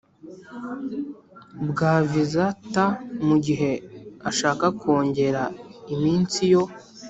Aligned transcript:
bwa 1.69 1.93
viza 2.09 2.45
T 2.73 2.75
mu 3.27 3.35
gihe 3.45 3.71
ashaka 4.29 4.65
kongera 4.81 5.43
iminsi 5.93 6.41
yo 6.53 6.63